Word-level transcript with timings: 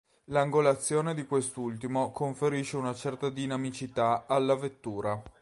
L'angolazione 0.31 1.13
di 1.13 1.27
quest'ultimo 1.27 2.09
conferisce 2.11 2.75
una 2.75 2.91
certa 2.95 3.29
dinamicità 3.29 4.25
alla 4.27 4.55
vettura. 4.55 5.21